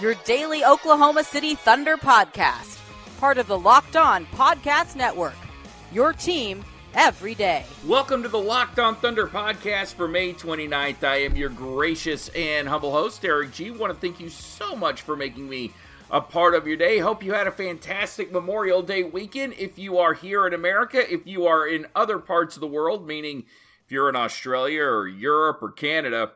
[0.00, 2.80] your daily Oklahoma City Thunder podcast,
[3.20, 5.36] part of the Locked On Podcast Network.
[5.92, 7.64] Your team every day.
[7.86, 11.04] Welcome to the Locked On Thunder podcast for May 29th.
[11.04, 13.70] I am your gracious and humble host, Eric G.
[13.70, 15.72] Want to thank you so much for making me
[16.10, 16.98] a part of your day.
[16.98, 19.54] Hope you had a fantastic Memorial Day weekend.
[19.58, 23.06] If you are here in America, if you are in other parts of the world,
[23.06, 23.44] meaning
[23.84, 26.32] if you're in Australia or Europe or Canada,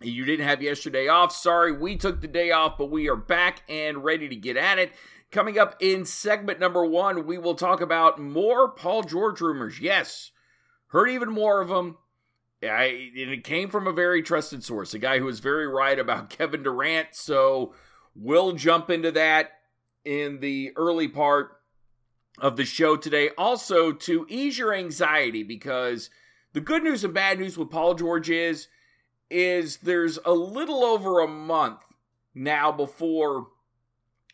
[0.00, 1.32] you didn't have yesterday off.
[1.32, 4.78] Sorry, we took the day off, but we are back and ready to get at
[4.78, 4.92] it.
[5.30, 9.80] Coming up in segment number one, we will talk about more Paul George rumors.
[9.80, 10.30] Yes,
[10.88, 11.98] heard even more of them.
[12.62, 15.98] I, and it came from a very trusted source, a guy who was very right
[15.98, 17.08] about Kevin Durant.
[17.12, 17.74] So
[18.14, 19.50] we'll jump into that
[20.04, 21.60] in the early part
[22.38, 23.30] of the show today.
[23.36, 26.08] Also, to ease your anxiety, because
[26.52, 28.68] the good news and bad news with Paul George is,
[29.30, 31.80] is there's a little over a month
[32.34, 33.48] now before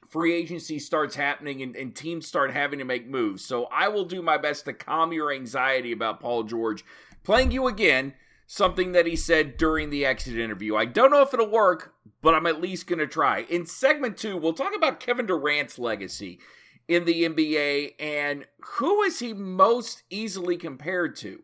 [0.09, 3.45] free agency starts happening and, and, teams start having to make moves.
[3.45, 6.85] So I will do my best to calm your anxiety about Paul George
[7.25, 8.15] playing you again,
[8.47, 10.77] something that he said during the exit interview.
[10.77, 13.41] I don't know if it'll work, but I'm at least going to try.
[13.51, 16.39] In segment two, we'll talk about Kevin Durant's legacy
[16.87, 18.45] in the NBA and
[18.77, 21.43] who is he most easily compared to?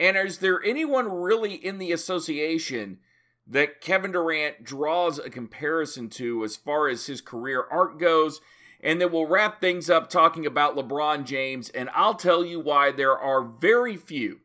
[0.00, 2.98] And is there anyone really in the association
[3.46, 8.40] that Kevin Durant draws a comparison to as far as his career arc goes.
[8.80, 11.70] And then we'll wrap things up talking about LeBron James.
[11.70, 14.40] And I'll tell you why there are very few,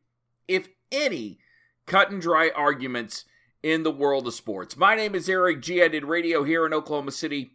[0.47, 1.39] if any,
[1.85, 3.25] cut and dry arguments
[3.61, 4.77] in the world of sports.
[4.77, 5.83] My name is Eric G.
[5.83, 7.51] I did radio here in Oklahoma City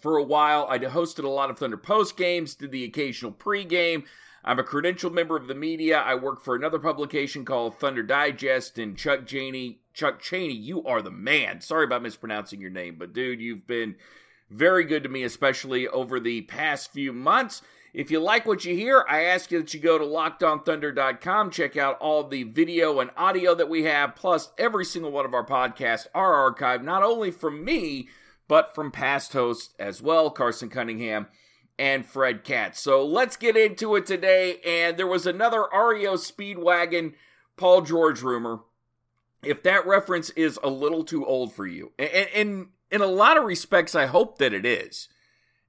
[0.00, 0.66] for a while.
[0.68, 4.04] I hosted a lot of Thunder post games, did the occasional pregame.
[4.44, 5.98] I'm a credentialed member of the media.
[5.98, 11.00] I work for another publication called Thunder Digest, and Chuck Cheney, Chuck Cheney, you are
[11.00, 11.60] the man.
[11.60, 13.94] Sorry about mispronouncing your name, but dude, you've been
[14.50, 17.62] very good to me, especially over the past few months.
[17.94, 21.76] If you like what you hear, I ask you that you go to lockedonthunder.com, check
[21.76, 25.46] out all the video and audio that we have, plus every single one of our
[25.46, 28.08] podcasts are archived, not only from me,
[28.48, 31.28] but from past hosts as well, Carson Cunningham
[31.78, 32.80] and Fred Katz.
[32.80, 34.60] So let's get into it today.
[34.66, 37.14] And there was another REO Speedwagon
[37.56, 38.60] Paul George rumor.
[39.42, 43.44] If that reference is a little too old for you, and, in a lot of
[43.44, 45.08] respects, I hope that it is.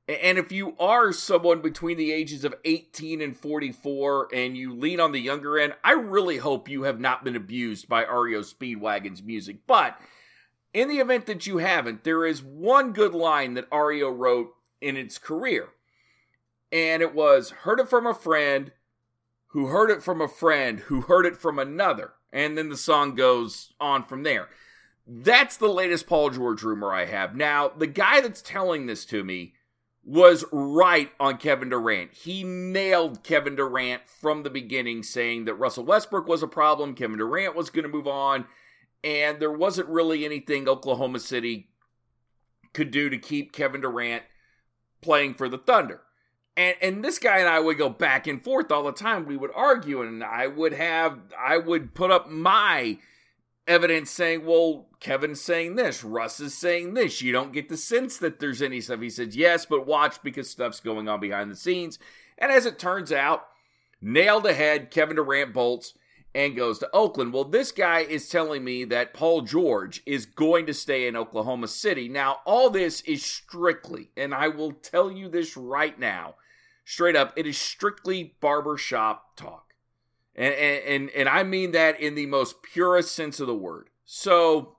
[0.08, 5.00] And if you are someone between the ages of 18 and 44 and you lean
[5.00, 9.24] on the younger end, I really hope you have not been abused by REO Speedwagon's
[9.24, 9.60] music.
[9.66, 9.98] But
[10.74, 14.98] in the event that you haven't, there is one good line that REO wrote in
[14.98, 15.70] its career
[16.74, 18.72] and it was heard it from a friend
[19.50, 22.14] who heard it from a friend who heard it from another.
[22.34, 24.50] And then the song goes on from there.
[25.06, 27.36] That's the latest Paul George rumor I have.
[27.36, 29.54] Now, the guy that's telling this to me
[30.04, 32.12] was right on Kevin Durant.
[32.14, 37.20] He nailed Kevin Durant from the beginning, saying that Russell Westbrook was a problem, Kevin
[37.20, 38.46] Durant was going to move on,
[39.04, 41.70] and there wasn't really anything Oklahoma City
[42.74, 44.24] could do to keep Kevin Durant
[45.02, 46.02] playing for the Thunder.
[46.56, 49.26] And and this guy and I would go back and forth all the time.
[49.26, 53.00] We would argue, and I would have I would put up my
[53.68, 57.22] evidence saying, well, Kevin's saying this, Russ is saying this.
[57.22, 59.02] You don't get the sense that there's any stuff.
[59.02, 61.98] He said, yes, but watch because stuff's going on behind the scenes.
[62.38, 63.48] And as it turns out,
[64.02, 65.94] nailed ahead, Kevin Durant bolts
[66.36, 67.32] and goes to Oakland.
[67.32, 71.68] Well, this guy is telling me that Paul George is going to stay in Oklahoma
[71.68, 72.10] City.
[72.10, 76.36] Now, all this is strictly, and I will tell you this right now,
[76.84, 79.74] straight up, it is strictly barbershop talk.
[80.36, 83.90] And, and, and I mean that in the most purest sense of the word.
[84.06, 84.78] So,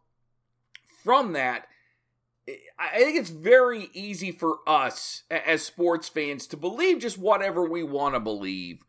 [1.03, 1.67] from that,
[2.79, 7.83] I think it's very easy for us as sports fans to believe just whatever we
[7.83, 8.85] want to believe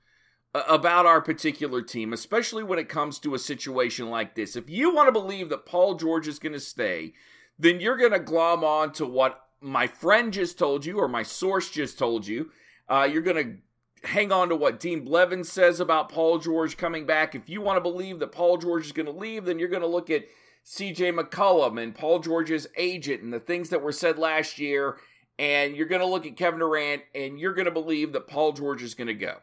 [0.54, 4.56] about our particular team, especially when it comes to a situation like this.
[4.56, 7.14] If you want to believe that Paul George is going to stay,
[7.60, 11.24] then you're going to glom on to what my friend just told you or my
[11.24, 12.52] source just told you
[12.90, 13.62] uh, you're going
[14.04, 17.36] to hang on to what Dean Blevins says about Paul George coming back.
[17.36, 19.82] If you want to believe that Paul George is going to leave, then you're going
[19.82, 20.26] to look at
[20.66, 24.98] CJ McCollum and Paul George's agent and the things that were said last year.
[25.38, 28.54] And you're going to look at Kevin Durant and you're going to believe that Paul
[28.54, 29.38] George is going to go.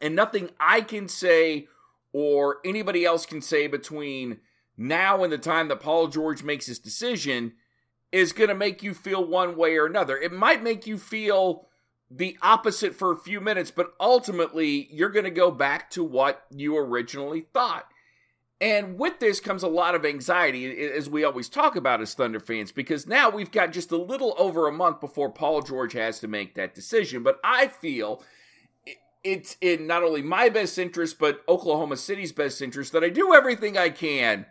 [0.00, 1.68] And nothing I can say
[2.12, 4.38] or anybody else can say between
[4.76, 7.54] now and the time that Paul George makes his decision
[8.12, 10.16] is going to make you feel one way or another.
[10.16, 11.68] It might make you feel
[12.10, 16.44] the opposite for a few minutes, but ultimately you're going to go back to what
[16.50, 17.86] you originally thought.
[18.60, 22.40] And with this comes a lot of anxiety, as we always talk about as Thunder
[22.40, 26.20] fans, because now we've got just a little over a month before Paul George has
[26.20, 27.22] to make that decision.
[27.22, 28.22] But I feel
[29.22, 33.34] it's in not only my best interest, but Oklahoma City's best interest that I do
[33.34, 34.46] everything I can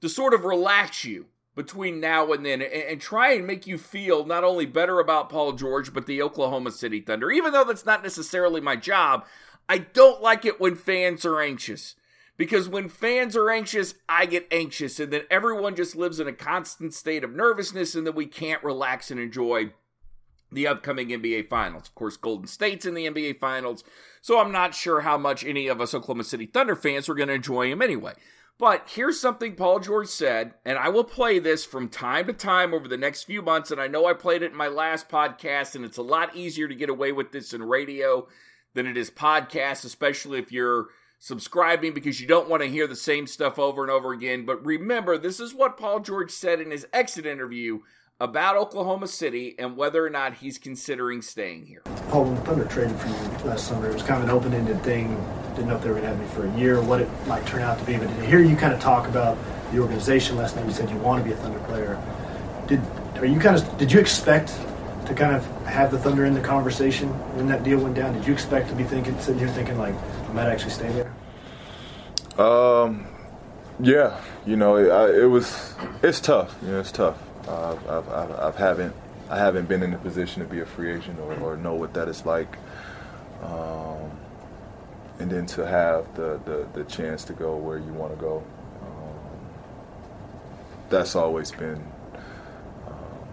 [0.00, 3.76] to sort of relax you between now and then and, and, try and make you
[3.76, 7.30] feel not only better about Paul George, but the Oklahoma City Thunder.
[7.30, 9.24] Even though that's not necessarily my job,
[9.68, 11.94] I don't like it when fans are anxious.
[12.38, 16.32] Because when fans are anxious, I get anxious, and then everyone just lives in a
[16.32, 19.72] constant state of nervousness, and then we can't relax and enjoy
[20.50, 21.88] the upcoming NBA Finals.
[21.88, 23.84] Of course, Golden State's in the NBA Finals,
[24.20, 27.28] so I'm not sure how much any of us Oklahoma City Thunder fans are going
[27.28, 28.14] to enjoy him anyway.
[28.58, 32.72] But here's something Paul George said, and I will play this from time to time
[32.72, 33.70] over the next few months.
[33.70, 36.68] And I know I played it in my last podcast, and it's a lot easier
[36.68, 38.28] to get away with this in radio
[38.74, 40.88] than it is podcast, especially if you're
[41.18, 44.44] subscribing because you don't want to hear the same stuff over and over again.
[44.44, 47.80] But remember, this is what Paul George said in his exit interview
[48.22, 51.82] about Oklahoma City and whether or not he's considering staying here.
[52.08, 53.14] Paul, when Thunder traded for you
[53.44, 55.08] last summer, it was kind of an open-ended thing.
[55.56, 57.44] Didn't know if they were going to have me for a year, what it might
[57.46, 57.96] turn out to be.
[57.96, 59.36] But to hear you kind of talk about
[59.72, 62.00] the organization last night, you said you want to be a Thunder player.
[62.68, 62.80] Did
[63.16, 64.56] are you kind of did you expect
[65.06, 68.14] to kind of have the Thunder in the conversation when that deal went down?
[68.14, 69.96] Did you expect to be thinking, sitting here thinking like
[70.28, 71.12] I might actually stay there?
[72.38, 73.04] Um,
[73.80, 75.74] yeah, you know, it, it was
[76.04, 76.54] it's tough.
[76.64, 77.18] Yeah, it's tough.
[77.48, 78.94] I've, I've, I've, haven't
[79.28, 81.94] I haven't been in a position to be a free agent or, or know what
[81.94, 82.58] that is like.
[83.42, 84.10] Um,
[85.18, 88.42] and then to have the, the, the, chance to go where you want to go,
[88.82, 89.48] um,
[90.90, 91.82] that's always been
[92.86, 93.28] um,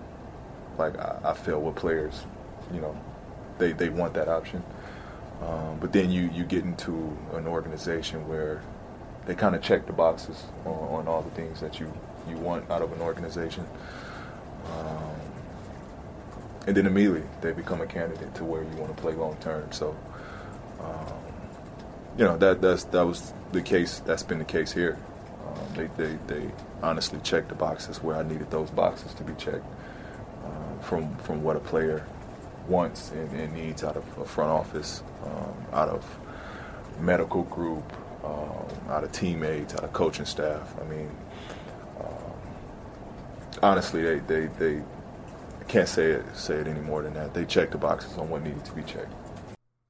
[0.77, 2.23] like I, I, feel with players,
[2.73, 2.99] you know,
[3.57, 4.63] they, they want that option.
[5.41, 8.61] Um, but then you, you get into an organization where
[9.29, 11.93] they kind of check the boxes on, on all the things that you
[12.27, 13.63] you want out of an organization.
[14.65, 15.19] Um,
[16.65, 19.71] and then immediately they become a candidate to where you want to play long term.
[19.71, 19.95] So,
[20.79, 21.13] um,
[22.17, 23.99] you know that that's that was the case.
[23.99, 24.97] That's been the case here.
[25.47, 29.33] Um, they, they they honestly checked the boxes where I needed those boxes to be
[29.35, 29.65] checked
[30.43, 32.03] uh, from from what a player
[32.67, 36.03] wants and, and needs out of a front office, um, out of
[36.99, 37.93] medical group,
[38.29, 40.73] um, out of teammates, out of coaching staff.
[40.79, 41.09] I mean,
[43.61, 44.81] honestly, they, they, they
[45.67, 47.33] can't say it say it any more than that.
[47.33, 49.13] They checked the boxes on what needed to be checked.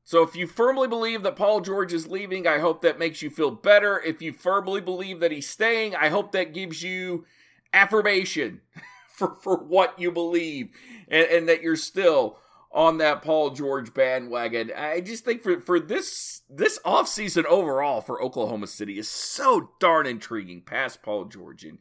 [0.04, 3.30] So if you firmly believe that Paul George is leaving, I hope that makes you
[3.30, 4.02] feel better.
[4.02, 7.26] If you firmly believe that he's staying, I hope that gives you
[7.74, 8.62] affirmation
[9.10, 10.72] for, for what you believe
[11.08, 12.40] and, and that you're still
[12.72, 14.72] on that Paul George bandwagon.
[14.76, 20.06] I just think for, for this this offseason overall for Oklahoma City is so darn
[20.06, 21.64] intriguing past Paul George.
[21.64, 21.80] And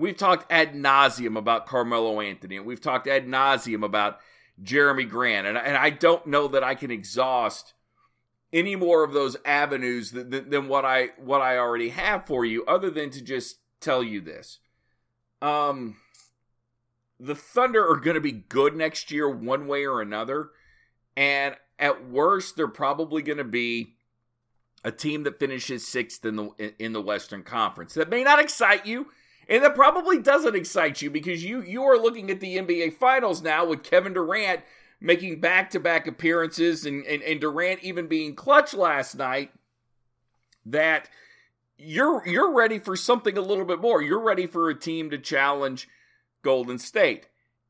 [0.00, 4.18] We've talked ad nauseum about Carmelo Anthony, and we've talked ad nauseum about
[4.62, 7.74] Jerami Grant, and, and I don't know that I can exhaust
[8.50, 12.46] any more of those avenues than, than, than what I what I already have for
[12.46, 14.58] you, other than to just tell you this.
[15.42, 15.96] Um,
[17.20, 20.50] the Thunder are going to be good next year, one way or another,
[21.16, 23.94] and at worst, they're probably going to be
[24.82, 27.94] a team that finishes sixth in the in the Western Conference.
[27.94, 29.08] That may not excite you.
[29.48, 33.42] And that probably doesn't excite you because you you are looking at the NBA Finals
[33.42, 34.60] now with Kevin Durant
[35.00, 39.50] making back to back appearances and, and, and Durant even being clutch last night.
[40.64, 41.08] That
[41.76, 44.00] you're you're ready for something a little bit more.
[44.00, 45.88] You're ready for a team to challenge
[46.42, 47.28] Golden State.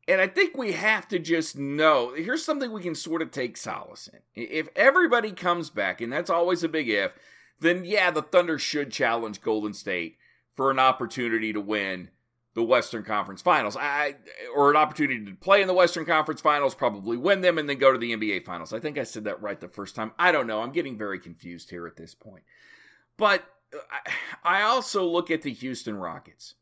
[0.08, 3.56] And I think we have to just know here's something we can sort of take
[3.56, 4.20] solace in.
[4.34, 7.12] If everybody comes back, and that's always a big if,
[7.60, 10.16] then yeah, the Thunder should challenge Golden State
[10.56, 12.10] for an opportunity to win
[12.54, 13.76] the Western Conference Finals.
[13.76, 14.16] I
[14.54, 17.78] or an opportunity to play in the Western Conference Finals, probably win them and then
[17.78, 18.72] go to the NBA Finals.
[18.72, 20.12] I think I said that right the first time.
[20.18, 20.62] I don't know.
[20.62, 22.42] I'm getting very confused here at this point.
[23.16, 24.10] But uh,
[24.42, 26.54] I also look at the Houston Rockets.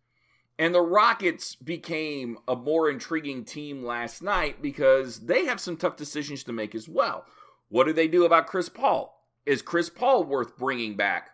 [0.59, 5.97] And the Rockets became a more intriguing team last night because they have some tough
[5.97, 7.25] decisions to make as well.
[7.69, 9.25] What do they do about Chris Paul?
[9.47, 11.31] Is Chris Paul worth bringing back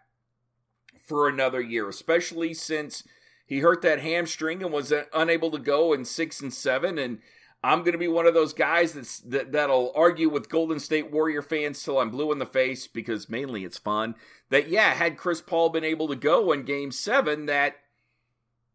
[1.05, 3.05] for another year, especially since
[3.47, 6.99] he hurt that hamstring and was unable to go in six and seven.
[6.99, 7.19] And
[7.63, 11.11] I'm going to be one of those guys that's, that, that'll argue with Golden State
[11.11, 14.15] Warrior fans till I'm blue in the face because mainly it's fun.
[14.51, 17.77] That, yeah, had Chris Paul been able to go in game seven, that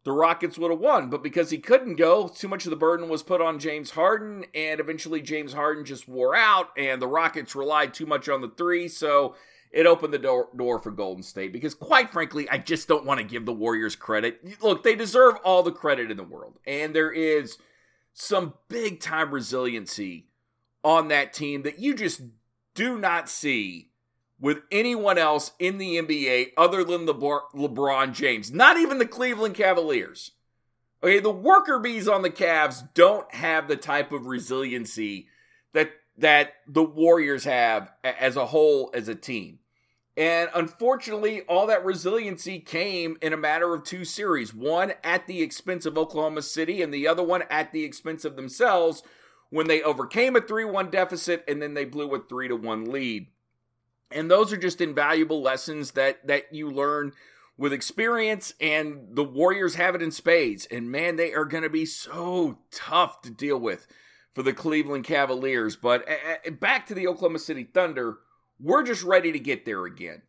[0.04, 1.10] the Rockets would have won.
[1.10, 4.46] But because he couldn't go, too much of the burden was put on James Harden.
[4.54, 8.48] And eventually James Harden just wore out, and the Rockets relied too much on the
[8.48, 8.88] three.
[8.88, 9.34] So
[9.70, 13.18] it opened the door, door for Golden State because, quite frankly, I just don't want
[13.18, 14.62] to give the Warriors credit.
[14.62, 16.58] Look, they deserve all the credit in the world.
[16.66, 17.58] And there is
[18.12, 20.26] some big time resiliency
[20.82, 22.22] on that team that you just
[22.74, 23.89] do not see
[24.40, 29.54] with anyone else in the NBA other than LeBron, LeBron James, not even the Cleveland
[29.54, 30.32] Cavaliers.
[31.02, 35.28] Okay, the worker bees on the Cavs don't have the type of resiliency
[35.72, 39.60] that that the Warriors have as a whole as a team.
[40.16, 45.40] And unfortunately, all that resiliency came in a matter of two series one at the
[45.40, 49.02] expense of Oklahoma City, and the other one at the expense of themselves
[49.48, 52.84] when they overcame a 3 1 deficit and then they blew a 3 to 1
[52.90, 53.28] lead.
[54.10, 57.12] And those are just invaluable lessons that, that you learn
[57.56, 60.66] with experience, and the Warriors have it in spades.
[60.70, 63.86] And man, they are going to be so tough to deal with
[64.32, 65.76] for the Cleveland Cavaliers.
[65.76, 68.18] But uh, back to the Oklahoma City Thunder
[68.60, 70.22] we're just ready to get there again.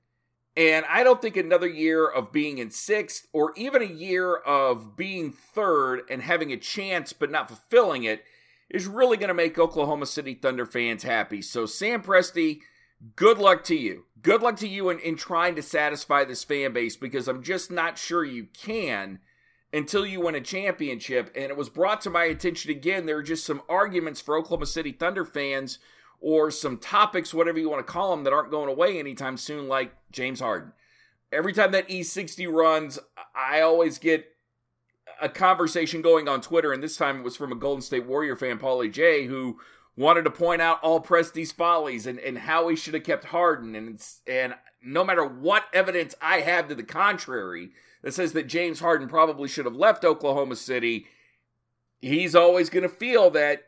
[0.55, 4.95] And I don't think another year of being in sixth or even a year of
[4.95, 8.23] being third and having a chance but not fulfilling it
[8.69, 11.41] is really going to make Oklahoma City Thunder fans happy.
[11.41, 12.59] So, Sam Presti,
[13.15, 14.05] good luck to you.
[14.21, 17.71] Good luck to you in, in trying to satisfy this fan base because I'm just
[17.71, 19.19] not sure you can
[19.73, 21.31] until you win a championship.
[21.35, 23.05] And it was brought to my attention again.
[23.05, 25.79] There are just some arguments for Oklahoma City Thunder fans
[26.19, 29.67] or some topics, whatever you want to call them, that aren't going away anytime soon,
[29.67, 30.71] like James Harden.
[31.31, 32.99] Every time that E60 runs,
[33.35, 34.27] I always get
[35.19, 38.35] a conversation going on Twitter, and this time it was from a Golden State Warrior
[38.35, 39.59] fan, Paulie J, who
[40.01, 43.75] wanted to point out all Presti's follies and, and how he should have kept Harden.
[43.75, 47.69] And, and no matter what evidence I have to the contrary
[48.01, 51.05] that says that James Harden probably should have left Oklahoma City,
[52.01, 53.63] he's always going to feel that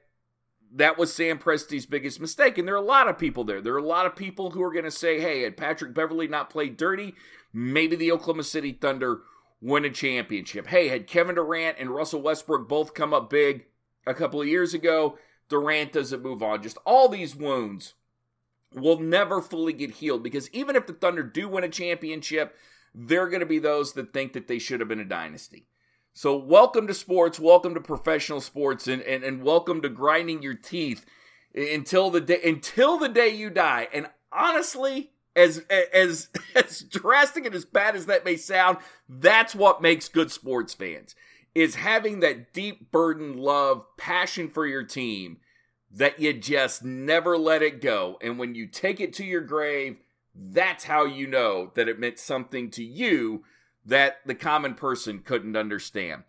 [0.75, 2.57] that was Sam Presti's biggest mistake.
[2.57, 3.61] And there are a lot of people there.
[3.61, 6.27] There are a lot of people who are going to say, hey, had Patrick Beverley
[6.27, 7.13] not played dirty,
[7.53, 9.21] maybe the Oklahoma City Thunder
[9.61, 10.67] win a championship.
[10.67, 13.65] Hey, had Kevin Durant and Russell Westbrook both come up big
[14.05, 15.17] a couple of years ago,
[15.49, 16.63] Durant doesn't move on.
[16.63, 17.93] Just all these wounds
[18.73, 22.55] will never fully get healed because even if the Thunder do win a championship,
[22.93, 25.67] they're going to be those that think that they should have been a dynasty.
[26.13, 30.53] So, welcome to sports, welcome to professional sports, and, and, and welcome to grinding your
[30.53, 31.05] teeth
[31.55, 33.87] until the day until the day you die.
[33.91, 38.77] And honestly, as as as drastic and as bad as that may sound,
[39.09, 41.15] that's what makes good sports fans
[41.55, 45.37] is having that deep burden love, passion for your team
[45.91, 48.17] that you just never let it go.
[48.21, 49.97] And when you take it to your grave,
[50.33, 53.43] that's how you know that it meant something to you
[53.85, 56.23] that the common person couldn't understand.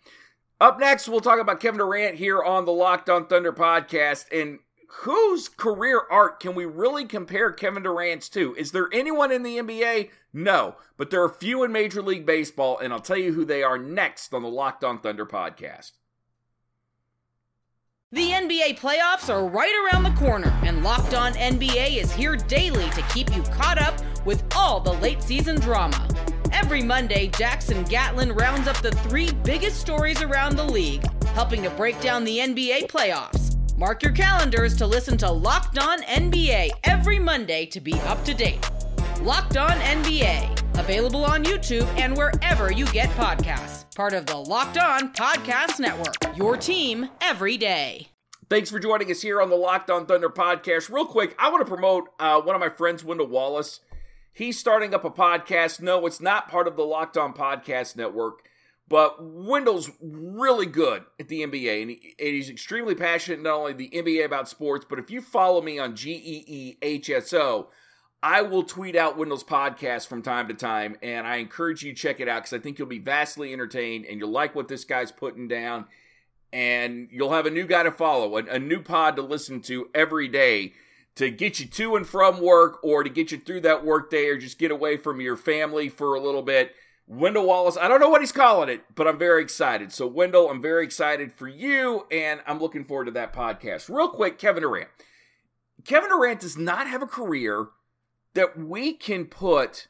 [0.61, 4.27] Up next, we'll talk about Kevin Durant here on the Locked on Thunder podcast.
[4.31, 8.55] And whose career arc can we really compare Kevin Durant's to?
[8.57, 10.11] Is there anyone in the NBA?
[10.33, 13.63] No, but there are few in Major League Baseball, and I'll tell you who they
[13.63, 15.93] are next on the Locked on Thunder podcast.
[18.13, 22.89] The NBA playoffs are right around the corner, and Locked On NBA is here daily
[22.91, 26.09] to keep you caught up with all the late season drama.
[26.53, 31.71] Every Monday, Jackson Gatlin rounds up the three biggest stories around the league, helping to
[31.71, 33.54] break down the NBA playoffs.
[33.77, 38.33] Mark your calendars to listen to Locked On NBA every Monday to be up to
[38.33, 38.65] date.
[39.21, 43.93] Locked On NBA, available on YouTube and wherever you get podcasts.
[43.97, 48.09] Part of the Locked On Podcast Network, your team every day.
[48.49, 50.89] Thanks for joining us here on the Locked On Thunder podcast.
[50.89, 53.81] Real quick, I want to promote uh, one of my friends, Wendell Wallace.
[54.33, 55.81] He's starting up a podcast.
[55.81, 58.49] No, it's not part of the Locked On Podcast Network,
[58.89, 63.73] but Wendell's really good at the NBA, and, he, and he's extremely passionate not only
[63.73, 67.33] the NBA about sports, but if you follow me on G E E H S
[67.33, 67.71] O,
[68.23, 71.99] I will tweet out Wendell's podcast from time to time, and I encourage you to
[71.99, 74.85] check it out because I think you'll be vastly entertained and you'll like what this
[74.85, 75.87] guy's putting down,
[76.53, 79.89] and you'll have a new guy to follow, a, a new pod to listen to
[79.95, 80.73] every day
[81.17, 84.29] to get you to and from work or to get you through that work day
[84.29, 86.75] or just get away from your family for a little bit.
[87.07, 89.93] Wendell Wallace, I don't know what he's calling it, but I'm very excited.
[89.93, 93.95] So, Wendell, I'm very excited for you, and I'm looking forward to that podcast.
[93.95, 94.89] Real quick, Kevin Durant.
[95.85, 97.69] Kevin Durant does not have a career
[98.33, 99.89] that we can put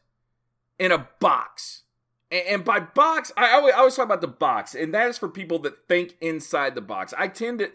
[0.79, 1.83] in a box
[2.31, 5.87] And by box, I always, talk about the box, and that is for people that
[5.87, 7.15] think inside the box.
[7.17, 7.71] I tend to,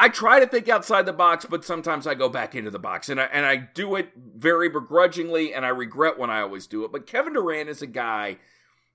[0.00, 3.10] I try to think outside the box, but sometimes I go back into the box,
[3.10, 6.84] and I and I do it very begrudgingly, and I regret when I always do
[6.84, 6.92] it.
[6.92, 8.38] But Kevin Durant is a guy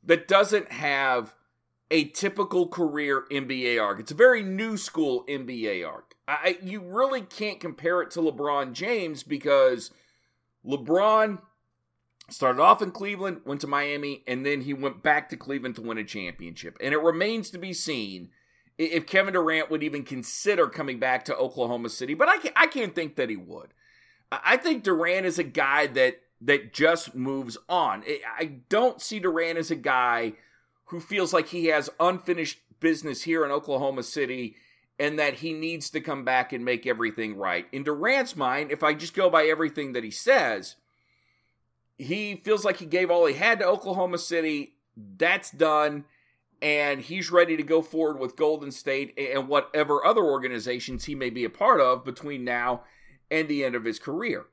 [0.03, 1.35] that doesn't have
[1.91, 3.99] a typical career NBA arc.
[3.99, 6.15] It's a very new school NBA arc.
[6.27, 9.91] I, you really can't compare it to LeBron James because
[10.65, 11.39] LeBron
[12.31, 15.83] started off in Cleveland, went to Miami, and then he went back to Cleveland to
[15.83, 16.75] win a championship.
[16.81, 18.31] And it remains to be seen
[18.77, 22.67] if Kevin Durant would even consider coming back to Oklahoma City, but I can't, I
[22.67, 23.69] can't think that he would.
[24.31, 28.03] I think Durant is a guy that that just moves on.
[28.37, 30.33] I don't see Durant as a guy
[30.85, 34.55] who feels like he has unfinished business here in Oklahoma City
[34.99, 37.67] and that he needs to come back and make everything right.
[37.71, 40.75] In Durant's mind, if I just go by everything that he says,
[41.97, 44.73] he feels like he gave all he had to Oklahoma City.
[44.95, 46.05] That's done.
[46.61, 51.29] And he's ready to go forward with Golden State and whatever other organizations he may
[51.29, 52.83] be a part of between now
[53.29, 54.45] and the end of his career.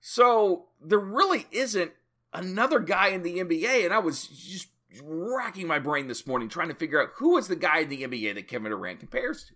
[0.00, 1.92] So there really isn't
[2.32, 3.84] another guy in the NBA.
[3.84, 4.68] And I was just
[5.02, 8.02] racking my brain this morning trying to figure out who is the guy in the
[8.02, 9.54] NBA that Kevin Durant compares to.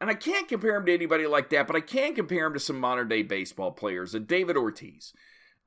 [0.00, 2.60] And I can't compare him to anybody like that, but I can compare him to
[2.60, 5.12] some modern day baseball players, a David Ortiz,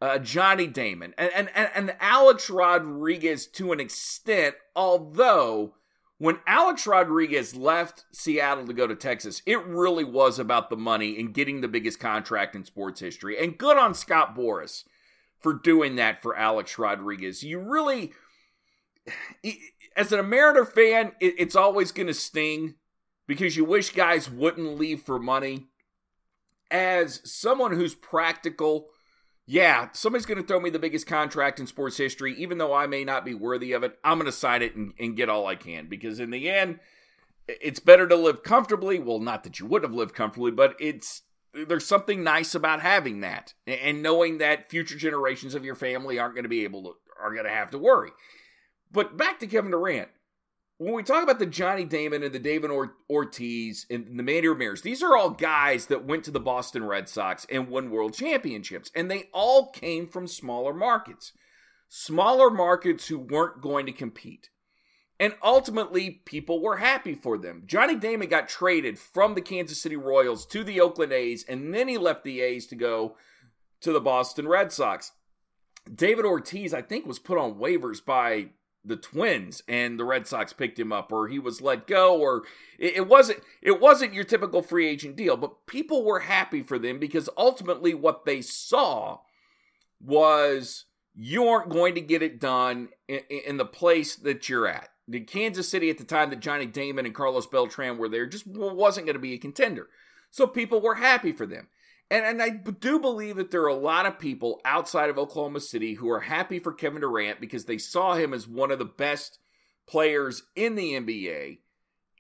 [0.01, 5.75] uh, Johnny Damon, and, and, and, and Alex Rodriguez to an extent, although
[6.17, 11.19] when Alex Rodriguez left Seattle to go to Texas, it really was about the money
[11.19, 13.43] and getting the biggest contract in sports history.
[13.43, 14.83] And good on Scott Boras
[15.39, 17.43] for doing that for Alex Rodriguez.
[17.43, 18.13] You really,
[19.97, 22.75] as an Mariner fan, it's always going to sting
[23.25, 25.69] because you wish guys wouldn't leave for money.
[26.69, 28.89] As someone who's practical,
[29.51, 32.87] yeah, somebody's going to throw me the biggest contract in sports history, even though I
[32.87, 33.99] may not be worthy of it.
[34.01, 36.79] I'm going to sign it and, and, get all I can because in the end,
[37.49, 38.97] it's better to live comfortably.
[38.97, 43.19] Well, not that you would have lived comfortably, but it's there's something nice about having
[43.19, 46.93] that and knowing that future generations of your family aren't going to be able to
[47.21, 48.11] are going to have to worry.
[48.89, 50.07] But back to Kevin Durant
[50.81, 52.71] when we talk about the Johnny Damon and the David
[53.07, 57.07] Ortiz and the Manny Ramirez, these are all guys that went to the Boston Red
[57.07, 61.33] Sox and won world championships, and they all came from smaller markets.
[61.87, 64.49] Smaller markets who weren't going to compete.
[65.19, 67.61] And ultimately, people were happy for them.
[67.67, 71.89] Johnny Damon got traded from the Kansas City Royals to the Oakland A's, and then
[71.89, 73.17] he left the A's to go
[73.81, 75.11] to the Boston Red Sox.
[75.93, 78.47] David Ortiz, I think, was put on waivers by
[78.83, 82.43] the Twins and the Red Sox picked him up, or he was let go, or
[82.79, 85.37] it, it, wasn't it wasn't your typical free agent deal.
[85.37, 89.19] But people were happy for them because ultimately what they saw
[89.99, 94.89] was you aren't going to get it done in, in the place that you're at.
[95.07, 98.47] The Kansas City at the time that Johnny Damon and Carlos Beltran were there just
[98.47, 99.89] wasn't going to be a contender.
[100.29, 101.67] So people were happy for them.
[102.11, 105.61] And, and I do believe that there are a lot of people outside of Oklahoma
[105.61, 108.85] City who are happy for Kevin Durant because they saw him as one of the
[108.85, 109.39] best
[109.87, 111.59] players in the NBA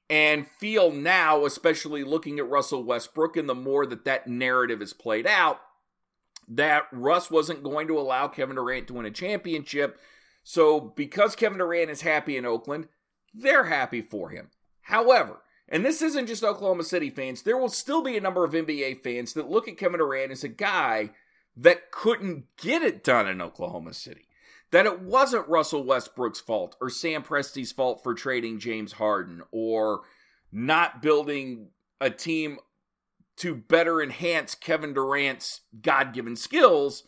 [0.09, 4.93] and feel now, especially looking at Russell Westbrook and the more that that narrative is
[4.93, 5.59] played out,
[6.47, 9.99] that Russ wasn't going to allow Kevin Durant to win a championship.
[10.41, 12.87] So because Kevin Durant is happy in Oakland,
[13.33, 14.51] they're happy for him.
[14.83, 17.41] However, and this isn't just Oklahoma City fans.
[17.41, 20.43] There will still be a number of NBA fans that look at Kevin Durant as
[20.43, 21.11] a guy
[21.55, 24.27] that couldn't get it done in Oklahoma City.
[24.71, 30.01] That it wasn't Russell Westbrook's fault or Sam Presti's fault for trading James Harden or
[30.51, 31.69] not building
[32.01, 32.57] a team
[33.37, 37.03] to better enhance Kevin Durant's God given skills.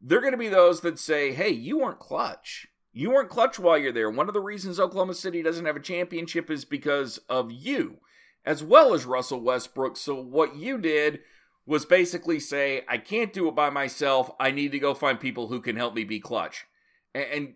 [0.00, 2.68] They're going to be those that say, hey, you weren't clutch.
[2.98, 4.10] You weren't clutch while you're there.
[4.10, 7.98] One of the reasons Oklahoma City doesn't have a championship is because of you,
[8.44, 9.96] as well as Russell Westbrook.
[9.96, 11.20] So what you did
[11.64, 14.32] was basically say, I can't do it by myself.
[14.40, 16.66] I need to go find people who can help me be clutch.
[17.14, 17.54] And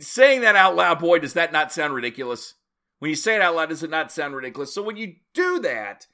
[0.00, 2.56] saying that out loud, boy, does that not sound ridiculous?
[2.98, 4.74] When you say it out loud, does it not sound ridiculous?
[4.74, 6.08] So when you do that,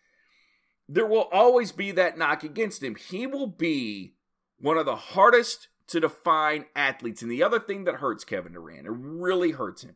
[0.89, 2.95] there will always be that knock against him.
[2.95, 4.15] He will be
[4.61, 7.23] one of the hardest to define athletes.
[7.23, 9.95] And the other thing that hurts Kevin Durant, it really hurts him,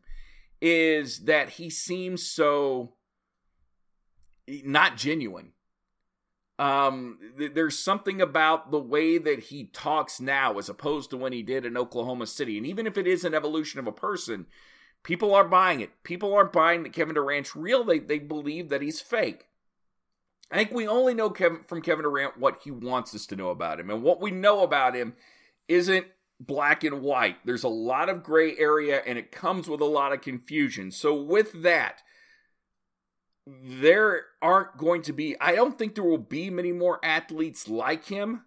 [0.61, 2.93] is that he seems so
[4.47, 5.51] not genuine.
[6.59, 11.33] Um, th- there's something about the way that he talks now as opposed to when
[11.33, 12.57] he did in Oklahoma City.
[12.57, 14.47] And even if it is an evolution of a person,
[15.03, 15.91] people are buying it.
[16.03, 17.83] People aren't buying that Kevin Durant's real.
[17.83, 19.45] They, they believe that he's fake.
[20.51, 23.49] I think we only know Kevin, from Kevin Durant what he wants us to know
[23.49, 23.89] about him.
[23.89, 25.13] And what we know about him
[25.67, 26.07] isn't
[26.39, 27.37] black and white.
[27.45, 30.91] There's a lot of gray area and it comes with a lot of confusion.
[30.91, 32.01] So, with that,
[33.45, 38.05] there aren't going to be, I don't think there will be many more athletes like
[38.05, 38.43] him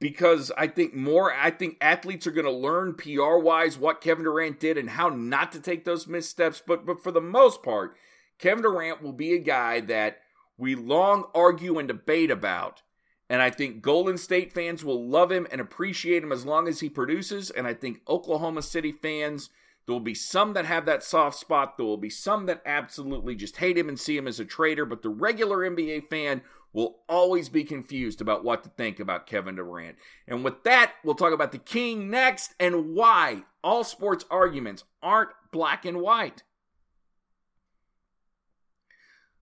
[0.00, 4.24] because I think more, I think athletes are going to learn PR wise what Kevin
[4.24, 6.62] Durant did and how not to take those missteps.
[6.66, 7.96] But, but for the most part,
[8.38, 10.18] Kevin Durant will be a guy that
[10.58, 12.82] we long argue and debate about.
[13.30, 16.80] And I think Golden State fans will love him and appreciate him as long as
[16.80, 17.50] he produces.
[17.50, 19.48] And I think Oklahoma City fans,
[19.86, 21.76] there will be some that have that soft spot.
[21.76, 24.84] There will be some that absolutely just hate him and see him as a traitor.
[24.84, 26.42] But the regular NBA fan
[26.74, 29.96] will always be confused about what to think about Kevin Durant.
[30.28, 35.30] And with that, we'll talk about the King next and why all sports arguments aren't
[35.52, 36.42] black and white.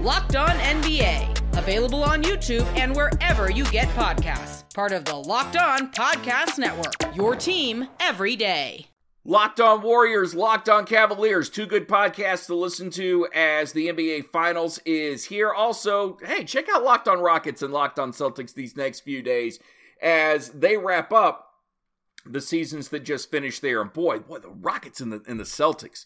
[0.00, 5.56] Locked On NBA, available on YouTube and wherever you get podcasts part of the Locked
[5.56, 7.16] On Podcast Network.
[7.16, 8.88] Your team every day.
[9.24, 14.26] Locked On Warriors, Locked On Cavaliers, two good podcasts to listen to as the NBA
[14.26, 15.50] Finals is here.
[15.50, 19.58] Also, hey, check out Locked On Rockets and Locked On Celtics these next few days
[20.02, 21.54] as they wrap up
[22.26, 23.80] the seasons that just finished there.
[23.80, 26.04] And boy, boy, the Rockets and the and the Celtics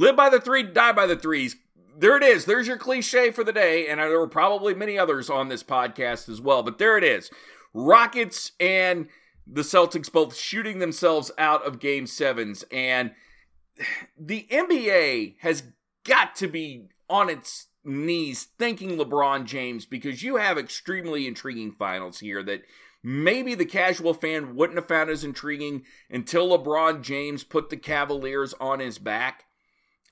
[0.00, 1.56] live by the three, die by the threes.
[1.96, 2.46] There it is.
[2.46, 6.30] There's your cliche for the day, and there were probably many others on this podcast
[6.30, 6.62] as well.
[6.62, 7.30] But there it is.
[7.74, 9.08] Rockets and
[9.46, 12.64] the Celtics both shooting themselves out of game sevens.
[12.72, 13.12] And
[14.18, 15.64] the NBA has
[16.04, 22.20] got to be on its knees thanking LeBron James because you have extremely intriguing finals
[22.20, 22.62] here that
[23.02, 28.54] maybe the casual fan wouldn't have found as intriguing until LeBron James put the Cavaliers
[28.60, 29.44] on his back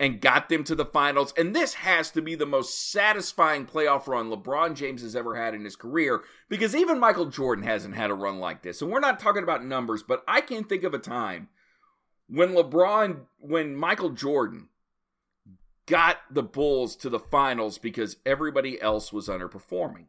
[0.01, 1.35] and got them to the finals.
[1.37, 5.55] And this has to be the most satisfying playoff run LeBron James has ever had
[5.55, 8.81] in his career because even Michael Jordan hasn't had a run like this.
[8.81, 11.49] And we're not talking about numbers, but I can't think of a time
[12.29, 14.69] when LeBron, when Michael Jordan
[15.87, 20.05] got the Bulls to the finals because everybody else was underperforming.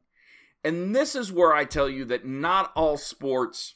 [0.63, 3.75] And this is where I tell you that not all sports,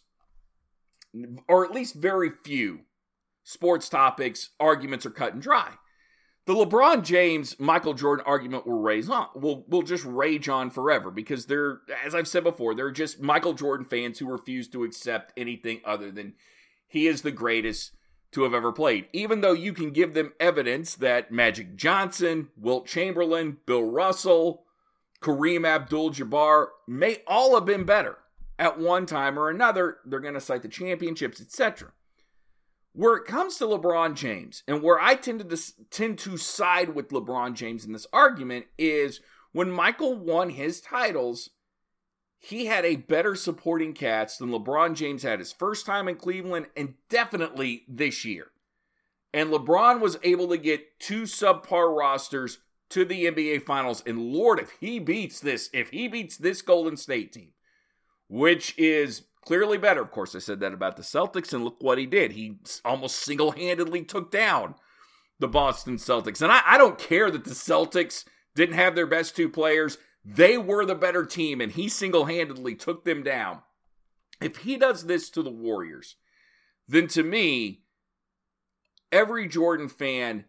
[1.48, 2.82] or at least very few
[3.44, 5.76] sports topics, arguments are cut and dry
[6.46, 11.12] the LeBron James Michael Jordan argument will raise on will will just rage on forever
[11.12, 15.34] because they're as I've said before they're just Michael Jordan fans who refuse to accept
[15.38, 16.34] anything other than
[16.88, 17.94] he is the greatest
[18.32, 19.06] to have ever played.
[19.14, 24.64] Even though you can give them evidence that Magic Johnson, Wilt Chamberlain, Bill Russell,
[25.22, 28.18] Kareem Abdul-Jabbar may all have been better
[28.60, 31.92] at one time or another they're going to cite the championships etc
[32.94, 35.58] where it comes to LeBron James, and where I tend to
[35.90, 39.20] tend to side with LeBron James in this argument is
[39.52, 41.50] when Michael won his titles,
[42.40, 46.68] he had a better supporting cast than LeBron James had his first time in Cleveland
[46.76, 48.48] and definitely this year.
[49.34, 54.04] And LeBron was able to get two subpar rosters to the NBA Finals.
[54.06, 57.54] And Lord, if he beats this, if he beats this Golden State team,
[58.28, 60.02] which is clearly better.
[60.02, 62.34] Of course, I said that about the Celtics, and look what he did.
[62.34, 64.76] He almost single handedly took down
[65.40, 66.42] the Boston Celtics.
[66.42, 68.24] And I, I, don't care that the Celtics
[68.56, 72.76] didn't have their best two players, they were the better team, and he single handedly
[72.76, 73.62] took them down.
[74.42, 76.16] If he does this to the Warriors,
[76.88, 77.84] then to me,
[79.12, 80.46] every Jordan fan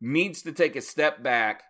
[0.00, 1.62] needs to take a step back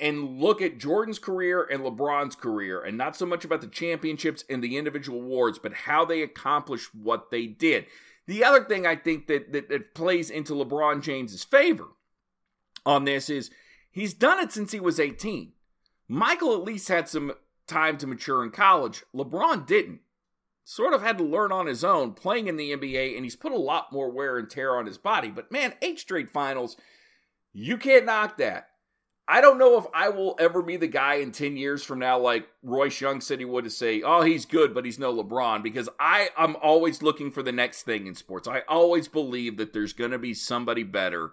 [0.00, 4.44] and look at Jordan's career and LeBron's career, and not so much about the championships
[4.48, 7.86] and the individual awards, but how they accomplished what they did.
[8.26, 11.88] The other thing I think that, that, that plays into LeBron James's favor
[12.86, 13.50] on this is
[13.90, 15.52] he's done it since he was 18.
[16.08, 17.32] Michael at least had some
[17.66, 19.04] time to mature in college.
[19.14, 20.00] LeBron didn't.
[20.66, 23.52] Sort of had to learn on his own playing in the NBA, and he's put
[23.52, 25.28] a lot more wear and tear on his body.
[25.28, 26.78] But man, eight straight finals,
[27.52, 28.70] you can't knock that.
[29.26, 32.18] I don't know if I will ever be the guy in 10 years from now,
[32.18, 35.62] like Royce Young said he would, to say, oh, he's good, but he's no LeBron,
[35.62, 38.46] because I, I'm always looking for the next thing in sports.
[38.46, 41.32] I always believe that there's going to be somebody better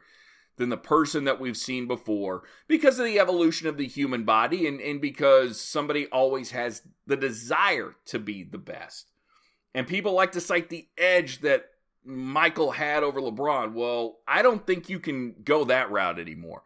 [0.55, 4.67] than the person that we've seen before because of the evolution of the human body
[4.67, 9.11] and, and because somebody always has the desire to be the best.
[9.73, 11.65] And people like to cite the edge that
[12.05, 13.73] Michael had over LeBron.
[13.73, 16.63] Well, I don't think you can go that route anymore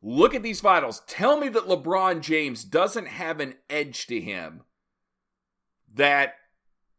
[0.00, 1.02] Look at these finals.
[1.06, 4.62] Tell me that LeBron James doesn't have an edge to him
[5.92, 6.34] that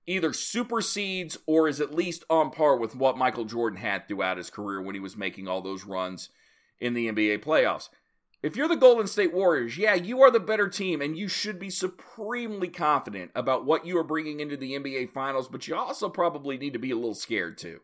[0.05, 4.49] either supersedes or is at least on par with what Michael Jordan had throughout his
[4.49, 6.29] career when he was making all those runs
[6.79, 7.89] in the NBA playoffs.
[8.41, 11.59] If you're the Golden State Warriors, yeah, you are the better team and you should
[11.59, 16.09] be supremely confident about what you are bringing into the NBA Finals, but you also
[16.09, 17.81] probably need to be a little scared too.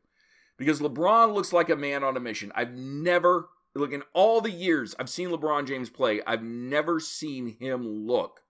[0.58, 2.54] Because LeBron looks like a man on a mission.
[2.56, 7.58] I've never, look, in all the years I've seen LeBron James play, I've never seen
[7.60, 8.42] him look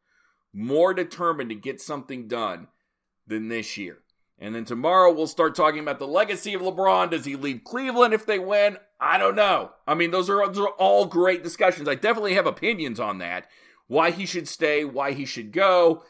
[0.53, 2.67] more determined to get something done
[3.27, 3.99] than this year.
[4.38, 7.11] And then tomorrow we'll start talking about the legacy of LeBron.
[7.11, 8.77] Does he leave Cleveland if they win?
[8.99, 9.71] I don't know.
[9.88, 11.88] I mean, those are, those are all great discussions.
[11.88, 13.47] I definitely have opinions on that.
[13.88, 16.03] Why he should stay, why he should go,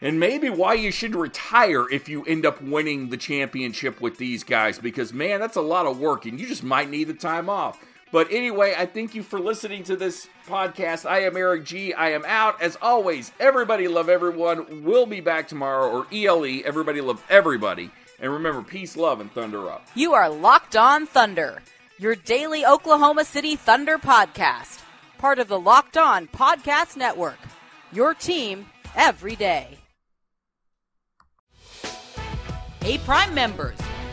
[0.00, 4.44] and maybe why you should retire if you end up winning the championship with these
[4.44, 4.78] guys.
[4.78, 7.80] Because, man, that's a lot of work, and you just might need the time off.
[8.12, 11.08] But anyway, I thank you for listening to this podcast.
[11.08, 11.94] I am Eric G.
[11.94, 12.60] I am out.
[12.60, 14.82] As always, everybody love everyone.
[14.82, 17.90] We'll be back tomorrow, or ELE, everybody love everybody.
[18.18, 19.86] And remember, peace, love, and thunder up.
[19.94, 21.62] You are Locked On Thunder,
[21.98, 24.82] your daily Oklahoma City Thunder podcast,
[25.18, 27.38] part of the Locked On Podcast Network.
[27.92, 29.78] Your team every day.
[32.82, 33.78] Hey, Prime members